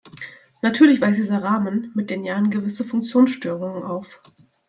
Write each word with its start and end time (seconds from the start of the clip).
Natürlich 0.63 0.99
weist 0.99 1.19
dieser 1.19 1.43
Rahmen 1.43 1.91
mit 1.93 2.09
den 2.09 2.23
Jahren 2.23 2.49
gewisse 2.49 2.83
Funktionsstörungen 2.83 3.83
auf. 3.83 4.23